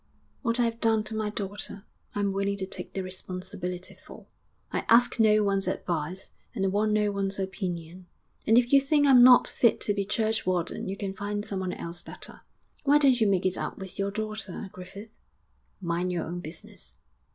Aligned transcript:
'What 0.41 0.59
I've 0.59 0.81
done 0.81 1.03
to 1.03 1.15
my 1.15 1.29
daughter, 1.29 1.85
I'm 2.15 2.33
willing 2.33 2.57
to 2.57 2.65
take 2.65 2.93
the 2.93 3.03
responsibility 3.03 3.95
for; 4.03 4.25
I 4.71 4.83
ask 4.89 5.19
no 5.19 5.43
one's 5.43 5.67
advice 5.67 6.31
and 6.55 6.65
I 6.65 6.69
want 6.69 6.91
no 6.91 7.11
one's 7.11 7.37
opinion; 7.37 8.07
and 8.47 8.57
if 8.57 8.73
you 8.73 8.81
think 8.81 9.05
I'm 9.05 9.21
not 9.21 9.47
fit 9.47 9.79
to 9.81 9.93
be 9.93 10.03
churchwarden 10.03 10.89
you 10.89 10.97
can 10.97 11.13
find 11.13 11.45
someone 11.45 11.73
else 11.73 12.01
better.' 12.01 12.41
'Why 12.83 12.97
don't 12.97 13.21
you 13.21 13.27
make 13.27 13.45
it 13.45 13.59
up 13.59 13.77
with 13.77 13.99
your 13.99 14.09
daughter, 14.09 14.69
Griffith?' 14.73 15.11
'Mind 15.83 16.11
your 16.11 16.23
own 16.23 16.39
business!' 16.39 16.97